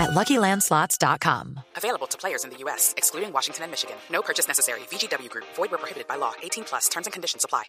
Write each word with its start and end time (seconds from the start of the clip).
at 0.00 0.10
LuckyLandSlots.com. 0.10 1.60
Available 1.76 2.06
to 2.08 2.18
players 2.18 2.44
in 2.44 2.50
the 2.50 2.58
U.S., 2.64 2.94
excluding 2.96 3.32
Washington 3.32 3.64
and 3.64 3.70
Michigan. 3.70 3.96
No 4.10 4.22
purchase 4.22 4.48
necessary. 4.48 4.80
VGW 4.90 5.28
Group. 5.28 5.46
Void 5.56 5.70
where 5.70 5.78
prohibited 5.78 6.08
by 6.08 6.16
law. 6.16 6.32
18 6.42 6.64
plus. 6.64 6.88
Terms 6.88 7.06
and 7.06 7.12
conditions 7.12 7.44
apply. 7.44 7.64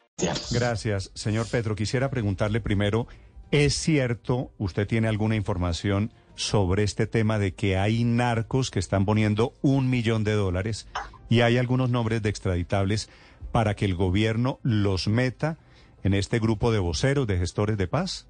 Gracias, 0.52 1.12
señor 1.14 1.48
Petro. 1.48 1.76
Quisiera 1.76 2.10
preguntarle 2.10 2.62
primero, 2.62 3.08
¿es 3.52 3.76
cierto, 3.76 4.52
usted 4.58 4.88
tiene 4.88 5.08
alguna 5.08 5.36
información 5.36 6.14
sobre 6.36 6.84
este 6.84 7.08
tema 7.08 7.40
de 7.40 7.54
que 7.54 7.78
hay 7.78 8.04
narcos 8.04 8.72
que 8.72 8.80
están 8.80 9.06
poniendo 9.06 9.54
un 9.62 9.90
millón 9.90 10.24
de 10.24 10.34
dólares 10.34 10.88
y 11.30 11.42
hay 11.42 11.58
algunos 11.58 11.90
nombres 11.90 12.22
de 12.22 12.30
extraditables 12.30 13.10
para 13.52 13.76
que 13.76 13.86
el 13.86 13.96
gobierno 13.96 14.60
los 14.64 15.08
meta 15.08 15.58
en 16.04 16.14
este 16.14 16.40
grupo 16.40 16.72
de 16.72 16.80
voceros, 16.80 17.28
de 17.28 17.38
gestores 17.38 17.78
de 17.78 17.88
paz? 17.88 18.28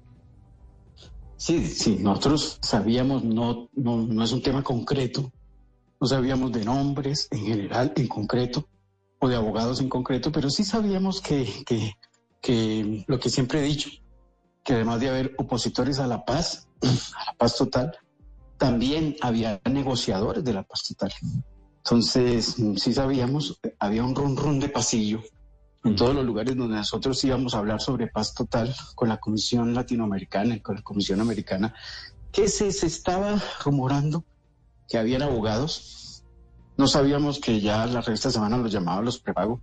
Sí, 1.42 1.66
sí, 1.66 1.96
nosotros 1.98 2.60
sabíamos, 2.62 3.24
no, 3.24 3.68
no, 3.74 3.96
no 3.96 4.22
es 4.22 4.30
un 4.30 4.42
tema 4.42 4.62
concreto, 4.62 5.32
no 6.00 6.06
sabíamos 6.06 6.52
de 6.52 6.64
nombres 6.64 7.26
en 7.32 7.40
general, 7.40 7.92
en 7.96 8.06
concreto, 8.06 8.68
o 9.18 9.28
de 9.28 9.34
abogados 9.34 9.80
en 9.80 9.88
concreto, 9.88 10.30
pero 10.30 10.48
sí 10.50 10.62
sabíamos 10.62 11.20
que, 11.20 11.64
que, 11.66 11.94
que 12.40 13.04
lo 13.08 13.18
que 13.18 13.28
siempre 13.28 13.58
he 13.58 13.64
dicho, 13.64 13.90
que 14.62 14.74
además 14.74 15.00
de 15.00 15.08
haber 15.08 15.34
opositores 15.36 15.98
a 15.98 16.06
la 16.06 16.24
paz, 16.24 16.68
a 16.80 17.24
la 17.32 17.34
paz 17.36 17.56
total, 17.56 17.90
también 18.56 19.16
había 19.20 19.60
negociadores 19.68 20.44
de 20.44 20.52
la 20.52 20.62
paz 20.62 20.84
total. 20.90 21.12
Entonces, 21.78 22.54
sí 22.76 22.92
sabíamos, 22.92 23.58
había 23.80 24.04
un 24.04 24.14
run 24.14 24.36
run 24.36 24.60
de 24.60 24.68
pasillo 24.68 25.20
en 25.84 25.96
todos 25.96 26.14
los 26.14 26.24
lugares 26.24 26.56
donde 26.56 26.76
nosotros 26.76 27.22
íbamos 27.24 27.54
a 27.54 27.58
hablar 27.58 27.80
sobre 27.80 28.06
paz 28.06 28.34
total 28.34 28.74
con 28.94 29.08
la 29.08 29.18
Comisión 29.18 29.74
Latinoamericana 29.74 30.56
y 30.56 30.60
con 30.60 30.76
la 30.76 30.82
Comisión 30.82 31.20
Americana, 31.20 31.74
que 32.30 32.48
se, 32.48 32.72
se 32.72 32.86
estaba 32.86 33.40
rumorando 33.64 34.24
que 34.88 34.98
habían 34.98 35.22
abogados. 35.22 36.24
No 36.76 36.86
sabíamos 36.86 37.40
que 37.40 37.60
ya 37.60 37.86
la 37.86 38.00
revista 38.00 38.30
Semana 38.30 38.56
los 38.56 38.72
llamaba 38.72 39.02
los 39.02 39.18
prepago, 39.18 39.60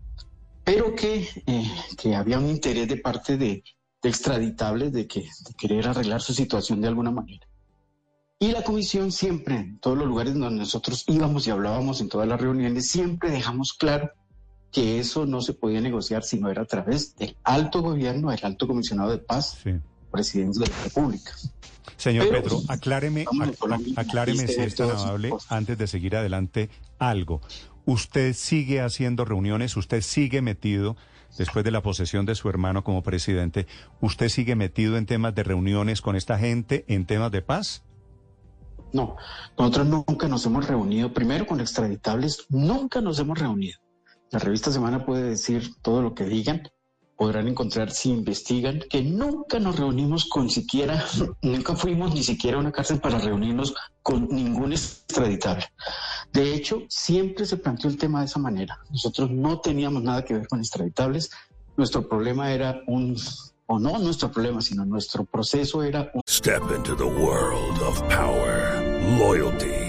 pero 0.63 0.93
que, 0.93 1.27
eh, 1.47 1.71
que 1.97 2.15
había 2.15 2.37
un 2.37 2.47
interés 2.47 2.87
de 2.87 2.97
parte 2.97 3.37
de, 3.37 3.63
de 4.01 4.09
extraditables 4.09 4.91
de, 4.91 5.07
que, 5.07 5.21
de 5.21 5.53
querer 5.57 5.87
arreglar 5.87 6.21
su 6.21 6.33
situación 6.33 6.81
de 6.81 6.89
alguna 6.89 7.11
manera. 7.11 7.47
Y 8.41 8.51
la 8.51 8.63
comisión 8.63 9.11
siempre, 9.11 9.55
en 9.55 9.79
todos 9.79 9.97
los 9.97 10.07
lugares 10.07 10.33
donde 10.33 10.59
nosotros 10.59 11.03
íbamos 11.07 11.47
y 11.47 11.51
hablábamos 11.51 11.99
en 12.01 12.07
todas 12.07 12.27
las 12.27 12.39
reuniones, 12.39 12.87
siempre 12.89 13.31
dejamos 13.31 13.73
claro 13.73 14.11
que 14.71 14.99
eso 14.99 15.25
no 15.25 15.41
se 15.41 15.53
podía 15.53 15.81
negociar 15.81 16.23
si 16.23 16.39
no 16.39 16.49
era 16.49 16.61
a 16.61 16.65
través 16.65 17.15
del 17.15 17.35
alto 17.43 17.81
gobierno, 17.81 18.29
del 18.31 18.39
alto 18.43 18.67
comisionado 18.67 19.11
de 19.11 19.17
paz, 19.17 19.57
Sí. 19.63 19.71
presidente 20.11 20.59
de 20.59 20.67
la 20.67 20.83
República. 20.83 21.31
Señor 21.97 22.27
Pero, 22.29 22.41
Petro, 22.41 22.61
acláreme, 22.67 23.25
acláreme 23.95 24.47
si 24.47 24.61
es 24.61 24.75
tan 24.75 24.91
amable, 24.91 25.31
antes 25.49 25.77
de 25.77 25.87
seguir 25.87 26.15
adelante, 26.15 26.69
algo. 26.97 27.41
¿Usted 27.85 28.33
sigue 28.33 28.81
haciendo 28.81 29.25
reuniones? 29.25 29.75
¿Usted 29.75 30.01
sigue 30.01 30.41
metido, 30.41 30.95
después 31.37 31.65
de 31.65 31.71
la 31.71 31.81
posesión 31.81 32.25
de 32.25 32.35
su 32.35 32.47
hermano 32.47 32.83
como 32.83 33.03
presidente, 33.03 33.67
usted 33.99 34.29
sigue 34.29 34.55
metido 34.55 34.97
en 34.97 35.07
temas 35.07 35.33
de 35.35 35.43
reuniones 35.43 36.01
con 36.01 36.15
esta 36.15 36.37
gente, 36.37 36.85
en 36.87 37.05
temas 37.05 37.31
de 37.31 37.41
paz? 37.41 37.83
No, 38.93 39.17
nosotros 39.57 39.87
nunca 39.87 40.27
nos 40.27 40.45
hemos 40.45 40.67
reunido, 40.67 41.13
primero 41.13 41.45
con 41.45 41.59
extraditables, 41.59 42.45
nunca 42.49 43.01
nos 43.01 43.19
hemos 43.19 43.37
reunido. 43.37 43.77
La 44.31 44.39
revista 44.39 44.71
Semana 44.71 45.05
puede 45.05 45.23
decir 45.23 45.75
todo 45.81 46.01
lo 46.01 46.13
que 46.13 46.25
digan, 46.25 46.61
podrán 47.19 47.47
encontrar 47.47 47.91
si 47.91 48.11
investigan, 48.11 48.79
que 48.89 49.01
nunca 49.01 49.59
nos 49.59 49.77
reunimos 49.77 50.25
con 50.25 50.49
siquiera, 50.49 51.03
nunca 51.41 51.75
fuimos 51.75 52.13
ni 52.13 52.23
siquiera 52.23 52.57
a 52.57 52.61
una 52.61 52.71
cárcel 52.71 52.99
para 52.99 53.19
reunirnos 53.19 53.73
con 54.01 54.27
ningún 54.29 54.71
extraditable. 54.71 55.65
De 56.31 56.53
hecho, 56.53 56.83
siempre 56.87 57.45
se 57.45 57.57
planteó 57.57 57.89
el 57.89 57.97
tema 57.97 58.19
de 58.19 58.27
esa 58.27 58.39
manera. 58.39 58.79
Nosotros 58.89 59.31
no 59.31 59.59
teníamos 59.59 60.03
nada 60.03 60.23
que 60.23 60.35
ver 60.35 60.47
con 60.47 60.59
extraditables. 60.59 61.29
Nuestro 61.75 62.07
problema 62.07 62.53
era 62.53 62.81
un, 62.87 63.17
o 63.65 63.79
no 63.79 63.97
nuestro 63.97 64.31
problema, 64.31 64.61
sino 64.61 64.85
nuestro 64.85 65.25
proceso 65.25 65.83
era 65.83 66.11
un 66.13 66.21
Step 66.29 66.63
into 66.73 66.95
the 66.95 67.03
world 67.03 67.81
of 67.81 67.99
power, 68.03 68.79
loyalty, 69.17 69.88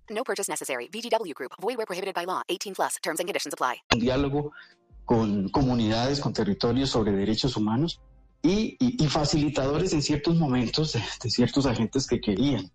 No 0.21 0.23
purchase 0.23 0.47
necessary. 0.51 0.87
VGW 0.93 1.33
Group. 1.33 1.51
Void 1.59 1.77
where 1.77 1.87
prohibited 1.87 2.13
by 2.13 2.25
law. 2.25 2.43
18 2.47 2.75
plus. 2.75 2.97
Terms 3.01 3.19
and 3.19 3.27
conditions 3.27 3.53
apply. 3.55 3.77
un 3.93 3.99
diálogo 3.99 4.51
con 5.05 5.49
comunidades, 5.49 6.19
con 6.19 6.31
territorios 6.31 6.91
sobre 6.91 7.11
derechos 7.11 7.57
humanos 7.57 7.99
y, 8.43 8.77
y- 8.79 9.03
y 9.03 9.07
facilitadores 9.07 9.93
en 9.93 10.01
ciertos 10.03 10.35
momentos 10.37 10.93
de, 10.93 11.01
de 11.23 11.29
ciertos 11.31 11.65
agentes 11.65 12.05
que 12.05 12.21
querían 12.21 12.71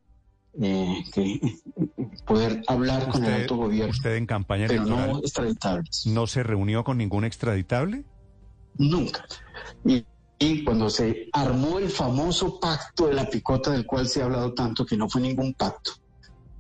eh, 0.61 1.05
que, 1.15 1.41
poder 2.27 2.63
hablar 2.67 3.09
con 3.09 3.23
el 3.25 3.31
Usted, 3.31 3.41
alto 3.43 3.57
gobierno, 3.57 3.91
usted 3.93 4.17
en 4.17 4.27
campaña 4.27 4.67
pero 4.67 4.83
electoral 4.83 5.13
no 5.13 5.19
extraditables. 5.21 6.07
no 6.07 6.27
se 6.27 6.43
reunió 6.43 6.83
con 6.83 6.99
ningún 6.99 7.25
extraditable? 7.25 8.05
Nunca. 8.77 9.25
Y, 9.85 10.05
y 10.41 10.65
cuando 10.65 10.91
se 10.91 11.29
armó 11.33 11.79
el 11.79 11.91
famoso 11.91 12.59
pacto 12.59 13.07
de 13.07 13.15
la 13.15 13.27
picota 13.31 13.71
del 13.71 13.87
cual 13.87 14.09
se 14.09 14.21
ha 14.21 14.25
hablado 14.25 14.53
tanto, 14.53 14.85
que 14.85 14.97
no 14.97 15.09
fue 15.09 15.21
ningún 15.23 15.55
pacto, 15.55 15.93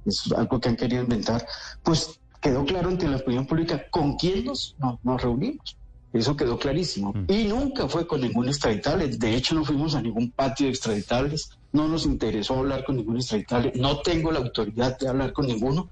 es 0.06 0.32
algo 0.32 0.60
que 0.60 0.68
han 0.68 0.76
querido 0.76 1.02
inventar, 1.02 1.46
pues 1.82 2.20
quedó 2.40 2.64
claro 2.64 2.88
ante 2.88 3.08
la 3.08 3.16
opinión 3.16 3.46
pública 3.46 3.86
con 3.90 4.14
quién 4.16 4.44
nos, 4.44 4.76
no- 4.78 4.98
nos 5.02 5.22
reunimos. 5.22 5.76
Eso 6.12 6.34
quedó 6.36 6.58
clarísimo. 6.58 7.12
Mm. 7.12 7.24
Y 7.30 7.44
nunca 7.44 7.88
fue 7.88 8.06
con 8.06 8.20
ningún 8.22 8.48
extraditable. 8.48 9.08
De 9.08 9.34
hecho, 9.34 9.54
no 9.54 9.64
fuimos 9.64 9.94
a 9.94 10.00
ningún 10.00 10.30
patio 10.30 10.66
de 10.66 10.70
extraditables. 10.72 11.50
No 11.72 11.88
nos 11.88 12.06
interesó 12.06 12.54
hablar 12.58 12.84
con 12.84 12.96
ningún 12.96 13.16
extraditable. 13.16 13.72
No 13.74 14.00
tengo 14.00 14.32
la 14.32 14.38
autoridad 14.38 14.98
de 14.98 15.08
hablar 15.08 15.32
con 15.34 15.46
ninguno. 15.46 15.90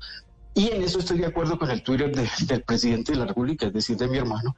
Y 0.54 0.68
en 0.70 0.82
eso 0.82 1.00
estoy 1.00 1.18
de 1.18 1.26
acuerdo 1.26 1.58
con 1.58 1.70
el 1.70 1.82
Twitter 1.82 2.14
de- 2.14 2.28
del 2.46 2.62
presidente 2.62 3.12
de 3.12 3.18
la 3.18 3.26
República, 3.26 3.66
es 3.66 3.72
decir, 3.74 3.96
de 3.98 4.06
mi 4.08 4.16
hermano, 4.16 4.56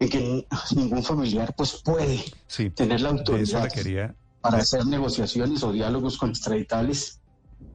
en 0.00 0.08
que 0.08 0.46
ningún 0.74 1.02
familiar 1.04 1.54
pues 1.56 1.80
puede 1.84 2.24
Sí. 2.48 2.70
tener 2.70 3.00
la 3.02 3.10
autoridad 3.10 3.68
la 3.84 4.14
para 4.40 4.58
hacer 4.58 4.84
negociaciones 4.86 5.62
o 5.62 5.70
diálogos 5.70 6.16
con 6.18 6.30
extraditables. 6.30 7.20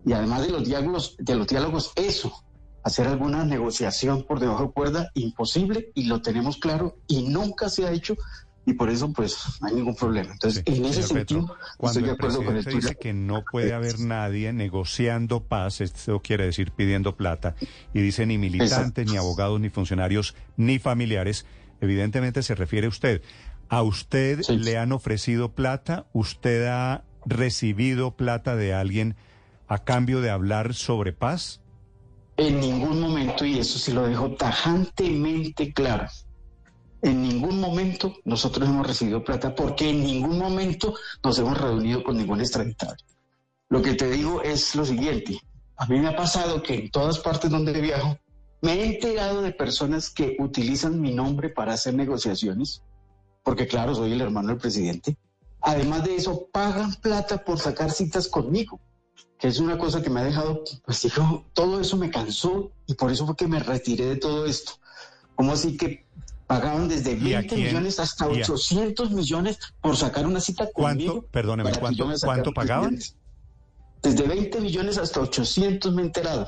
Y 0.06 0.14
además 0.14 0.42
de 0.44 0.50
los 0.50 0.66
diálogos, 0.66 1.16
de 1.20 1.36
los 1.36 1.48
diálogos, 1.48 1.92
eso, 1.96 2.32
hacer 2.84 3.08
alguna 3.08 3.44
negociación 3.44 4.24
por 4.24 4.40
debajo 4.40 4.64
de 4.64 4.72
cuerda, 4.72 5.12
imposible, 5.14 5.92
y 5.94 6.06
lo 6.06 6.22
tenemos 6.22 6.58
claro, 6.58 6.98
y 7.08 7.28
nunca 7.28 7.70
se 7.70 7.86
ha 7.86 7.92
hecho, 7.92 8.16
y 8.66 8.74
por 8.74 8.90
eso 8.90 9.12
pues 9.12 9.38
no 9.62 9.68
hay 9.68 9.76
ningún 9.76 9.96
problema. 9.96 10.32
Entonces, 10.32 10.64
Sí, 10.66 10.74
en 10.74 10.86
ese 10.86 11.02
Petro, 11.02 11.08
sentido, 11.18 11.58
Cuando 11.78 12.00
estoy 12.00 12.04
de 12.04 12.10
el 12.10 12.16
acuerdo 12.16 12.46
con 12.46 12.58
el 12.58 12.66
dice 12.66 12.96
que 12.96 13.14
no 13.14 13.44
puede 13.44 13.74
haber 13.74 14.00
nadie 14.00 14.54
negociando 14.54 15.44
paz, 15.44 15.82
esto 15.82 16.22
quiere 16.22 16.46
decir 16.46 16.72
pidiendo 16.72 17.16
plata, 17.16 17.56
y 17.94 18.00
dice 18.00 18.26
ni 18.26 18.38
militantes, 18.38 19.06
ni 19.08 19.18
abogados, 19.18 19.60
ni 19.60 19.70
funcionarios, 19.70 20.36
ni 20.56 20.80
familiares, 20.80 21.46
evidentemente 21.82 22.44
se 22.44 22.56
refiere 22.56 22.88
a 22.88 22.90
usted. 22.90 23.22
¿A 23.70 23.84
usted 23.84 24.42
Sí. 24.44 24.58
le 24.58 24.78
han 24.78 24.92
ofrecido 24.92 25.54
plata? 25.54 26.06
¿Usted 26.14 26.66
ha 26.68 27.04
recibido 27.26 28.16
plata 28.16 28.56
de 28.56 28.74
alguien 28.74 29.16
a 29.70 29.78
cambio 29.78 30.20
de 30.20 30.32
hablar 30.32 30.74
sobre 30.74 31.14
paz? 31.14 31.62
En 32.38 32.60
ningún 32.60 33.00
momento, 33.00 33.46
y 33.46 33.60
eso 33.60 33.78
sí 33.78 33.94
lo 33.94 34.08
dejo 34.08 34.36
tajantemente 34.36 35.72
claro, 35.74 36.08
en 37.02 37.22
ningún 37.22 37.62
momento 37.62 38.16
nosotros 38.26 38.68
hemos 38.68 38.86
recibido 38.86 39.24
plata 39.24 39.56
porque 39.56 39.90
en 39.90 40.04
ningún 40.04 40.38
momento 40.40 40.96
nos 41.24 41.38
hemos 41.40 41.58
reunido 41.58 42.04
con 42.04 42.18
ningún 42.18 42.42
extraditable. 42.42 43.04
Lo 43.70 43.82
que 43.82 43.94
te 43.94 44.10
digo 44.10 44.42
es 44.42 44.76
lo 44.76 44.84
siguiente, 44.84 45.40
a 45.78 45.86
mí 45.86 46.00
me 46.00 46.08
ha 46.08 46.16
pasado 46.16 46.64
que 46.64 46.74
en 46.76 46.92
todas 46.92 47.20
partes 47.20 47.52
donde 47.52 47.80
viajo 47.80 48.18
me 48.62 48.74
he 48.74 48.86
enterado 48.96 49.42
de 49.42 49.52
personas 49.52 50.10
que 50.10 50.36
utilizan 50.40 51.00
mi 51.00 51.14
nombre 51.14 51.50
para 51.50 51.74
hacer 51.74 51.94
negociaciones, 51.94 52.82
porque 53.44 53.68
claro, 53.68 53.94
soy 53.94 54.14
el 54.14 54.22
hermano 54.22 54.50
del 54.50 54.58
presidente, 54.58 55.16
además 55.62 56.04
de 56.04 56.16
eso, 56.16 56.48
pagan 56.52 56.94
plata 56.96 57.46
por 57.46 57.60
sacar 57.60 57.92
citas 57.92 58.28
conmigo, 58.28 58.82
que 59.38 59.48
es 59.48 59.60
una 59.60 59.78
cosa 59.78 60.02
que 60.02 60.10
me 60.10 60.20
ha 60.20 60.24
dejado, 60.24 60.64
pues 60.86 61.02
dijo, 61.02 61.46
todo 61.54 61.80
eso 61.80 61.96
me 61.98 62.10
cansó 62.10 62.72
y 62.88 62.94
por 62.96 63.12
eso 63.12 63.26
fue 63.26 63.36
que 63.36 63.48
me 63.48 63.60
retiré 63.60 64.06
de 64.06 64.16
todo 64.18 64.46
esto. 64.46 64.74
¿Cómo 65.36 65.54
así 65.54 65.78
que 65.78 66.06
pagaban 66.48 66.88
desde 66.90 67.14
¿Y 67.14 67.34
a 67.34 67.40
20 67.40 67.56
quién? 67.56 67.68
millones 67.68 68.00
hasta 68.00 68.26
¿Y 68.26 68.40
a- 68.42 68.44
800 68.44 69.12
millones 69.12 69.58
por 69.82 69.96
sacar 69.96 70.26
una 70.28 70.42
cita 70.42 70.70
conmigo? 70.72 71.14
¿Cuánto? 71.14 71.28
Perdóneme, 71.32 71.72
¿cuánto- 71.80 72.08
cuánto 72.26 72.54
pagaban? 72.54 72.90
millones. 72.92 73.16
Desde 74.02 74.28
20 74.28 74.60
millones 74.62 74.98
hasta 74.98 75.20
800 75.22 75.94
me 75.94 76.02
he 76.02 76.06
enterado. 76.06 76.46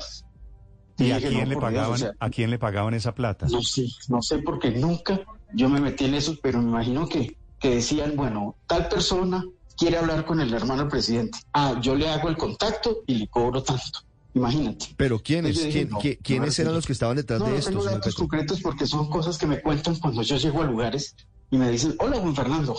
¿Y 0.98 1.10
a 1.12 1.18
quién 1.18 1.32
no, 1.34 1.40
le 1.40 1.46
Dios, 1.46 1.60
pagaban? 1.60 1.92
o 1.92 1.96
sea, 1.98 2.12
¿A 2.20 2.30
quién 2.30 2.50
le 2.50 2.58
pagaban 2.58 2.94
esa 2.94 3.14
plata? 3.14 3.46
no 3.50 3.62
sé, 3.62 3.86
no 4.08 4.20
sé 4.22 4.38
porque 4.38 4.70
nunca 4.70 5.20
yo 5.54 5.68
me 5.68 5.80
metí 5.80 6.04
en 6.04 6.14
eso, 6.14 6.36
pero 6.42 6.60
me 6.60 6.68
imagino 6.68 7.08
que, 7.08 7.36
que 7.58 7.76
decían, 7.76 8.14
bueno, 8.16 8.56
tal 8.66 8.88
persona 8.88 9.44
quiere 9.76 9.98
hablar 9.98 10.24
con 10.24 10.40
el 10.40 10.52
hermano 10.52 10.82
del 10.82 10.90
presidente. 10.90 11.38
Ah, 11.52 11.78
yo 11.80 11.94
le 11.94 12.08
hago 12.08 12.28
el 12.28 12.36
contacto 12.36 13.02
y 13.06 13.14
le 13.16 13.28
cobro 13.28 13.62
tanto. 13.62 14.00
Imagínate. 14.34 14.86
Pero 14.96 15.18
¿quiénes? 15.18 15.56
Dije, 15.58 15.70
¿Quién- 15.70 15.90
no, 15.90 15.98
qui- 16.00 16.16
no, 16.16 16.22
¿Quiénes 16.22 16.58
no, 16.58 16.62
eran 16.62 16.72
no. 16.72 16.76
los 16.78 16.86
que 16.86 16.92
estaban 16.94 17.16
detrás 17.16 17.38
No, 17.40 17.46
de 17.46 17.52
no 17.52 17.58
esto, 17.58 17.70
tengo 17.70 17.82
señor 17.82 17.94
datos 17.98 18.14
Petro? 18.14 18.28
concretos 18.28 18.60
porque 18.62 18.86
son 18.86 19.10
cosas 19.10 19.36
que 19.38 19.46
me 19.46 19.60
cuentan 19.60 19.96
cuando 19.96 20.22
yo 20.22 20.36
llego 20.36 20.62
a 20.62 20.64
lugares 20.64 21.14
y 21.50 21.58
me 21.58 21.70
dicen, 21.70 21.94
hola 21.98 22.16
Juan 22.18 22.34
Fernando, 22.34 22.78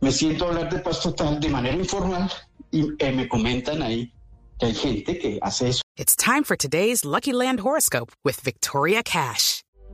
me 0.00 0.12
siento 0.12 0.44
a 0.44 0.48
hablar 0.48 0.68
de 0.70 0.78
paz 0.80 1.00
total 1.00 1.40
de 1.40 1.48
manera 1.48 1.76
informal 1.76 2.30
y 2.70 2.86
eh, 2.98 3.12
me 3.12 3.26
comentan 3.28 3.80
ahí 3.82 4.12
que 4.58 4.66
hay 4.66 4.74
gente 4.74 5.18
que 5.18 5.38
hace 5.40 5.68
eso. 5.70 5.80
It's 5.96 6.14
time 6.16 6.44
for 6.44 6.56
today's 6.56 7.02
Lucky 7.04 7.32
Land 7.32 7.60
horoscope 7.60 8.12
with 8.22 8.36
Victoria 8.44 9.02
Cash. 9.02 9.59